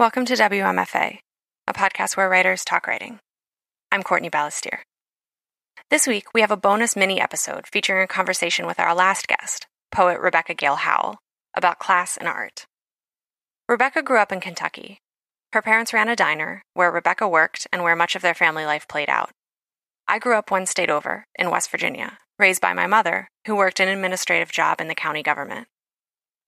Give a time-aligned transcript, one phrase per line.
[0.00, 1.18] Welcome to WMFA,
[1.66, 3.18] a podcast where writers talk writing.
[3.92, 4.78] I'm Courtney Balestier.
[5.90, 9.66] This week, we have a bonus mini episode featuring a conversation with our last guest,
[9.92, 11.18] poet Rebecca Gayle Howell,
[11.54, 12.64] about class and art.
[13.68, 14.96] Rebecca grew up in Kentucky.
[15.52, 18.88] Her parents ran a diner where Rebecca worked and where much of their family life
[18.88, 19.32] played out.
[20.08, 23.80] I grew up one state over, in West Virginia, raised by my mother, who worked
[23.80, 25.68] an administrative job in the county government.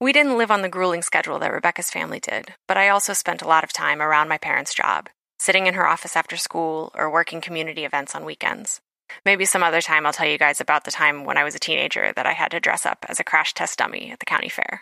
[0.02, 3.40] We didn't live on the grueling schedule that Rebecca's family did, but I also spent
[3.40, 7.08] a lot of time around my parents' job, sitting in her office after school or
[7.08, 8.80] working community events on weekends.
[9.24, 11.60] Maybe some other time I'll tell you guys about the time when I was a
[11.60, 14.48] teenager that I had to dress up as a crash test dummy at the county
[14.48, 14.80] fair.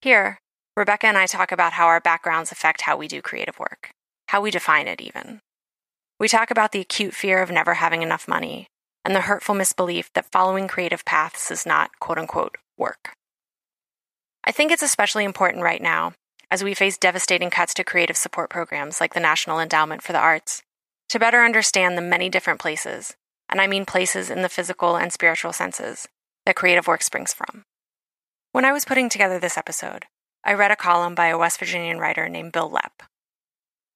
[0.00, 0.38] Here,
[0.74, 3.90] Rebecca and I talk about how our backgrounds affect how we do creative work,
[4.28, 5.40] how we define it even.
[6.18, 8.68] We talk about the acute fear of never having enough money
[9.04, 13.12] and the hurtful misbelief that following creative paths is not quote unquote work.
[14.44, 16.14] I think it's especially important right now,
[16.50, 20.18] as we face devastating cuts to creative support programs like the National Endowment for the
[20.18, 20.62] Arts,
[21.10, 23.14] to better understand the many different places,
[23.48, 26.08] and I mean places in the physical and spiritual senses,
[26.44, 27.62] that creative work springs from.
[28.50, 30.06] When I was putting together this episode,
[30.44, 33.06] I read a column by a West Virginian writer named Bil Lepp.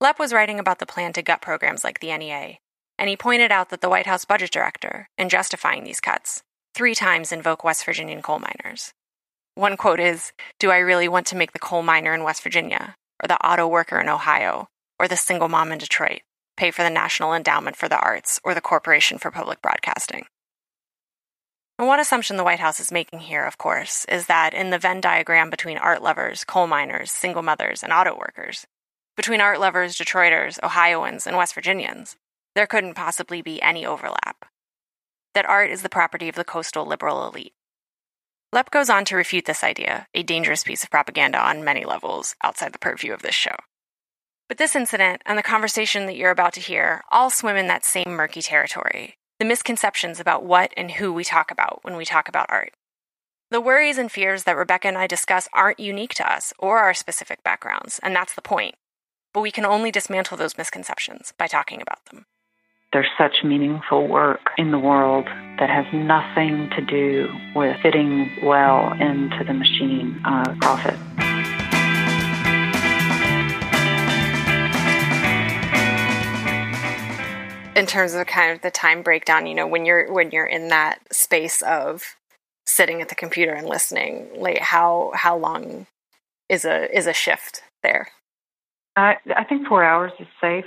[0.00, 2.58] Lepp was writing about the plan to gut programs like the NEA,
[2.98, 6.94] and he pointed out that the White House budget director, in justifying these cuts, three
[6.94, 8.92] times invoked West Virginian coal miners.
[9.56, 12.94] One quote is Do I really want to make the coal miner in West Virginia,
[13.22, 16.20] or the auto worker in Ohio, or the single mom in Detroit
[16.58, 20.26] pay for the National Endowment for the Arts or the Corporation for Public Broadcasting?
[21.78, 24.78] And one assumption the White House is making here, of course, is that in the
[24.78, 28.66] Venn diagram between art lovers, coal miners, single mothers, and auto workers,
[29.16, 32.16] between art lovers, Detroiters, Ohioans, and West Virginians,
[32.54, 34.44] there couldn't possibly be any overlap.
[35.32, 37.54] That art is the property of the coastal liberal elite.
[38.56, 42.34] Lepp goes on to refute this idea, a dangerous piece of propaganda on many levels
[42.42, 43.54] outside the purview of this show.
[44.48, 47.84] But this incident and the conversation that you're about to hear all swim in that
[47.84, 52.26] same murky territory the misconceptions about what and who we talk about when we talk
[52.26, 52.72] about art.
[53.50, 56.94] The worries and fears that Rebecca and I discuss aren't unique to us or our
[56.94, 58.76] specific backgrounds, and that's the point.
[59.34, 62.24] But we can only dismantle those misconceptions by talking about them.
[62.94, 65.26] There's such meaningful work in the world
[65.58, 70.98] that has nothing to do with fitting well into the machine of uh, profit.
[77.74, 80.68] In terms of kind of the time breakdown, you know, when you're when you're in
[80.68, 82.16] that space of
[82.66, 85.86] sitting at the computer and listening, like how how long
[86.48, 88.08] is a is a shift there?
[88.96, 90.64] I I think four hours is safe.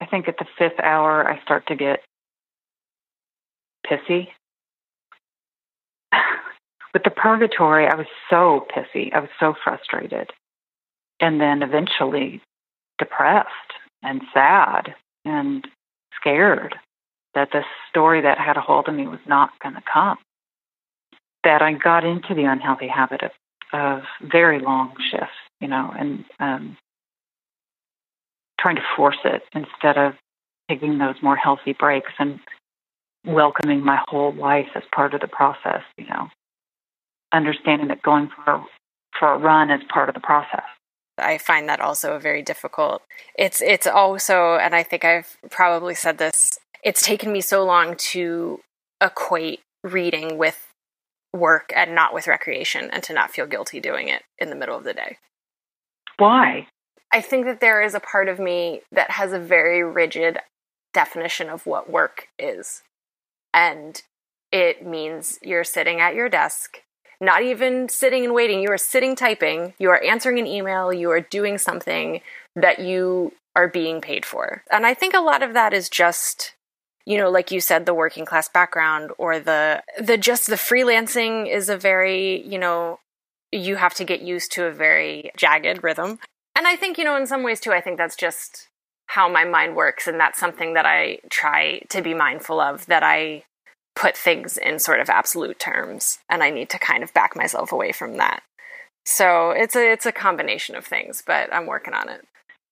[0.00, 2.00] I think at the fifth hour, I start to get
[3.90, 4.28] pissy.
[6.94, 9.12] With the purgatory, I was so pissy.
[9.12, 10.30] I was so frustrated.
[11.20, 12.42] And then eventually
[12.98, 13.48] depressed
[14.02, 15.66] and sad and
[16.20, 16.74] scared
[17.34, 20.18] that the story that had a hold of me was not going to come.
[21.42, 23.30] That I got into the unhealthy habit of,
[23.72, 26.76] of very long shifts, you know, and um,
[28.58, 30.14] trying to force it instead of
[30.70, 32.40] taking those more healthy breaks and
[33.24, 36.28] welcoming my whole life as part of the process, you know,
[37.32, 38.64] understanding that going for a,
[39.18, 40.64] for a run is part of the process.
[41.16, 43.02] I find that also very difficult.
[43.38, 46.58] It's it's also, and I think I've probably said this.
[46.82, 48.60] It's taken me so long to
[49.00, 50.72] equate reading with
[51.32, 54.76] work and not with recreation, and to not feel guilty doing it in the middle
[54.76, 55.18] of the day.
[56.18, 56.66] Why?
[57.12, 60.38] I think that there is a part of me that has a very rigid
[60.92, 62.82] definition of what work is.
[63.54, 64.02] And
[64.52, 66.82] it means you're sitting at your desk,
[67.20, 68.60] not even sitting and waiting.
[68.60, 72.20] You are sitting typing, you are answering an email, you are doing something
[72.54, 74.62] that you are being paid for.
[74.70, 76.54] And I think a lot of that is just
[77.06, 81.46] you know like you said the working class background or the the just the freelancing
[81.46, 82.98] is a very you know
[83.52, 86.18] you have to get used to a very jagged rhythm
[86.56, 88.68] and I think, you know, in some ways too, I think that's just
[89.06, 90.06] how my mind works.
[90.06, 93.44] And that's something that I try to be mindful of that I
[93.94, 96.18] put things in sort of absolute terms.
[96.28, 98.42] And I need to kind of back myself away from that.
[99.06, 102.26] So it's a it's a combination of things, but I'm working on it.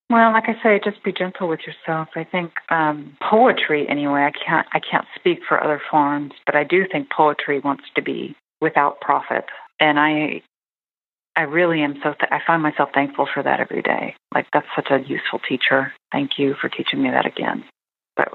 [0.09, 2.09] Well, like I say, just be gentle with yourself.
[2.17, 4.23] I think um, poetry, anyway.
[4.23, 8.03] I can't I can't speak for other forms, but I do think poetry wants to
[8.03, 9.45] be without profit,
[9.79, 10.43] and I
[11.37, 14.15] I really am so, th- I find myself thankful for that every day.
[14.35, 15.93] Like, that's such a useful teacher.
[16.11, 17.65] Thank you for teaching me that again.
[18.17, 18.29] But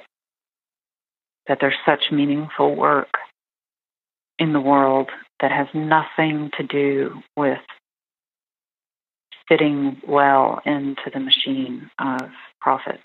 [1.47, 3.09] that there's such meaningful work
[4.39, 5.09] in the world
[5.41, 7.59] that has nothing to do with
[9.47, 12.29] fitting well into the machine of
[12.59, 12.99] profit.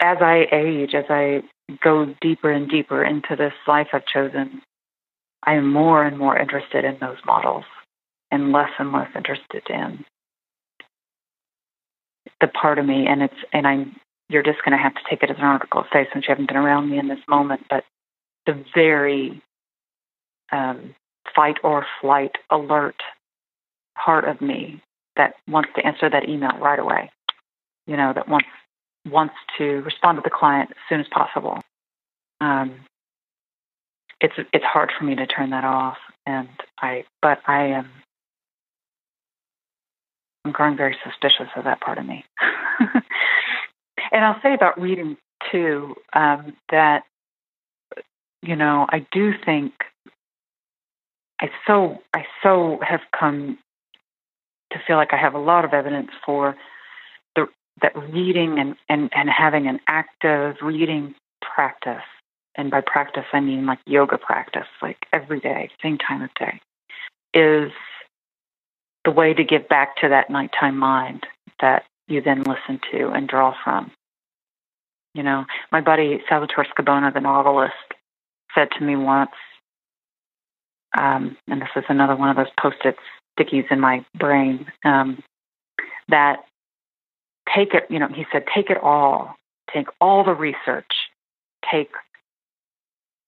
[0.00, 1.42] As I age, as I
[1.82, 4.62] go deeper and deeper into this life I've chosen,
[5.42, 7.64] I am more and more interested in those models
[8.30, 10.04] and less and less interested in
[12.40, 13.96] the part of me and it's and I'm
[14.34, 16.32] you're just going to have to take it as an article of faith since you
[16.32, 17.84] haven't been around me in this moment but
[18.46, 19.40] the very
[20.52, 20.94] um,
[21.34, 23.00] fight or flight alert
[23.96, 24.82] part of me
[25.16, 27.10] that wants to answer that email right away
[27.86, 28.48] you know that wants
[29.08, 31.60] wants to respond to the client as soon as possible
[32.40, 32.74] um,
[34.20, 36.48] it's it's hard for me to turn that off and
[36.80, 37.88] i but i am
[40.44, 42.24] I'm growing very suspicious of that part of me.
[44.14, 45.18] and I'll say about reading
[45.50, 47.02] too um, that
[48.42, 49.74] you know I do think
[51.40, 53.58] I so I so have come
[54.72, 56.56] to feel like I have a lot of evidence for
[57.34, 57.48] the
[57.82, 62.04] that reading and, and, and having an active reading practice
[62.54, 66.60] and by practice I mean like yoga practice, like every day, same time of day,
[67.34, 67.72] is
[69.04, 71.26] the way to give back to that nighttime mind
[71.60, 73.90] that you then listen to and draw from.
[75.14, 77.72] You know, my buddy Salvatore Scibona, the novelist,
[78.54, 79.30] said to me once,
[80.98, 82.96] um, and this is another one of those post-it
[83.38, 85.22] stickies in my brain, um,
[86.08, 86.44] that
[87.54, 89.34] take it, you know, he said, take it all,
[89.72, 90.90] take all the research,
[91.70, 91.90] take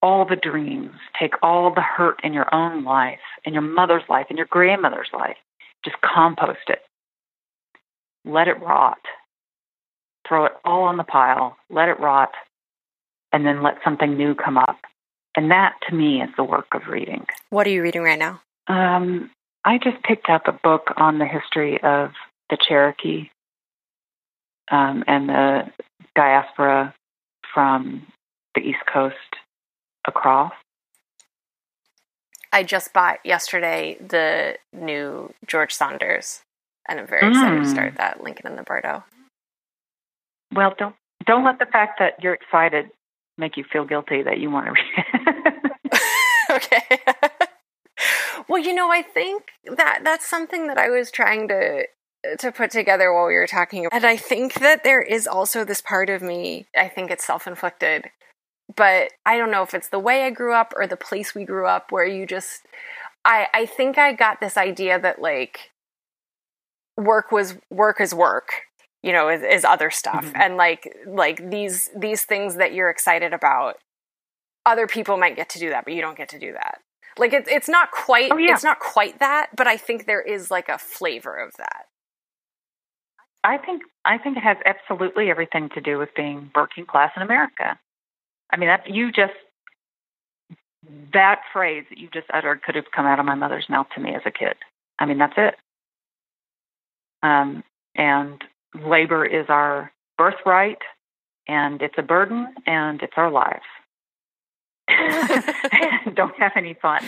[0.02, 4.26] all the dreams, take all the hurt in your own life, in your mother's life,
[4.30, 5.36] in your grandmother's life,
[5.84, 6.80] just compost it.
[8.24, 8.98] Let it rot.
[10.28, 12.32] Throw it all on the pile, let it rot,
[13.32, 14.78] and then let something new come up.
[15.36, 17.26] And that to me is the work of reading.
[17.50, 18.40] What are you reading right now?
[18.68, 19.30] Um,
[19.64, 22.10] I just picked up a book on the history of
[22.50, 23.30] the Cherokee
[24.70, 25.62] um, and the
[26.14, 26.94] diaspora
[27.52, 28.06] from
[28.54, 29.16] the East Coast
[30.06, 30.52] across.
[32.52, 36.40] I just bought yesterday the new George Saunders,
[36.88, 37.30] and I'm very mm.
[37.30, 37.70] excited to hmm.
[37.70, 38.22] start that.
[38.22, 39.04] Lincoln and the Bardo.
[40.54, 40.94] Well, don't
[41.26, 42.90] don't let the fact that you're excited
[43.38, 46.00] make you feel guilty that you want to read.
[46.50, 47.00] okay.
[48.48, 49.44] well, you know, I think
[49.76, 51.86] that that's something that I was trying to
[52.38, 53.86] to put together while we were talking.
[53.92, 57.46] And I think that there is also this part of me, I think it's self
[57.46, 58.06] inflicted,
[58.74, 61.44] but I don't know if it's the way I grew up or the place we
[61.44, 62.62] grew up where you just
[63.24, 65.70] I I think I got this idea that like
[66.96, 68.62] work was work is work
[69.06, 70.40] you know is, is other stuff mm-hmm.
[70.40, 73.76] and like like these these things that you're excited about
[74.64, 76.80] other people might get to do that but you don't get to do that
[77.18, 78.52] like it's it's not quite oh, yeah.
[78.52, 81.86] it's not quite that but i think there is like a flavor of that
[83.44, 87.22] i think i think it has absolutely everything to do with being working class in
[87.22, 87.78] america
[88.50, 89.32] I mean, that you just
[91.12, 94.00] that phrase that you just uttered could have come out of my mother's mouth to
[94.00, 94.54] me as a kid.
[94.98, 95.54] I mean, that's it.
[97.22, 97.64] Um,
[97.96, 98.42] and
[98.74, 100.78] labor is our birthright,
[101.48, 103.64] and it's a burden, and it's our lives.
[106.14, 107.02] Don't have any fun.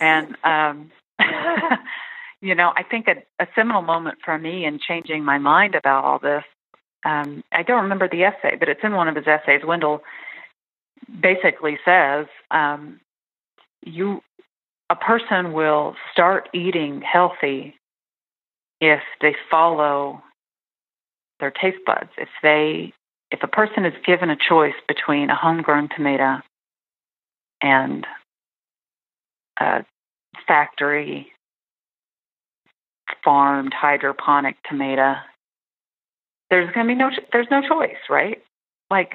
[0.00, 0.90] and um,
[2.40, 6.04] you know, I think a, a seminal moment for me in changing my mind about
[6.04, 6.44] all this.
[7.04, 9.60] Um, I don't remember the essay, but it's in one of his essays.
[9.64, 10.02] Wendell
[11.20, 13.00] basically says um,
[13.84, 14.22] you
[14.90, 17.74] a person will start eating healthy
[18.80, 20.22] if they follow
[21.40, 22.10] their taste buds.
[22.18, 22.92] If they
[23.30, 26.38] if a person is given a choice between a homegrown tomato
[27.60, 28.06] and
[29.58, 29.84] a
[30.46, 31.32] factory
[33.24, 35.14] farmed hydroponic tomato,
[36.50, 38.42] there's going to be no there's no choice, right?
[38.90, 39.14] Like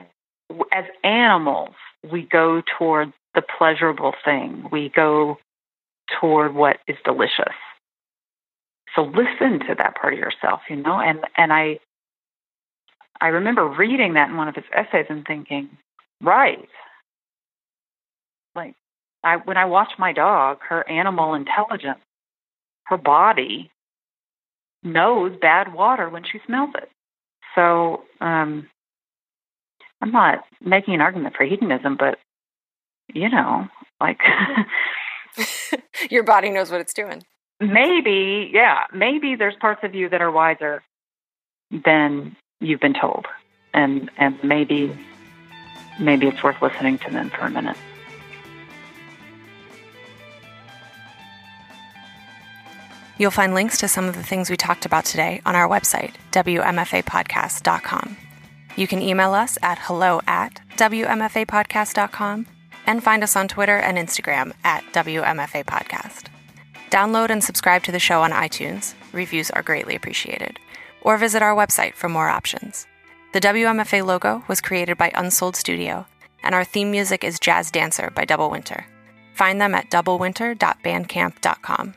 [0.73, 1.75] as animals,
[2.11, 4.67] we go toward the pleasurable thing.
[4.71, 5.37] We go
[6.19, 7.55] toward what is delicious.
[8.95, 10.99] So listen to that part of yourself, you know.
[10.99, 11.79] And and I
[13.19, 15.69] I remember reading that in one of his essays and thinking,
[16.21, 16.67] right.
[18.55, 18.75] Like
[19.23, 21.99] I when I watch my dog, her animal intelligence,
[22.85, 23.71] her body
[24.83, 26.89] knows bad water when she smells it.
[27.55, 28.67] So um
[30.01, 32.17] I'm not making an argument for hedonism, but
[33.13, 33.67] you know,
[33.99, 34.19] like
[36.09, 37.23] your body knows what it's doing.
[37.59, 40.81] Maybe, yeah, maybe there's parts of you that are wiser
[41.69, 43.25] than you've been told,
[43.73, 44.95] and and maybe
[45.99, 47.77] maybe it's worth listening to them for a minute.
[53.17, 56.13] You'll find links to some of the things we talked about today on our website,
[56.31, 58.17] WMFApodcast.com.
[58.75, 62.47] You can email us at hello at WMFApodcast.com
[62.87, 66.29] and find us on Twitter and Instagram at WMFA Podcast.
[66.89, 68.95] Download and subscribe to the show on iTunes.
[69.13, 70.57] Reviews are greatly appreciated.
[71.01, 72.85] Or visit our website for more options.
[73.33, 76.05] The WMFA logo was created by Unsold Studio,
[76.43, 78.85] and our theme music is Jazz Dancer by Double Winter.
[79.33, 81.95] Find them at doublewinter.bandcamp.com.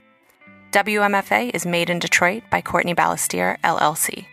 [0.70, 4.26] WMFA is made in Detroit by Courtney Balestier, LLC.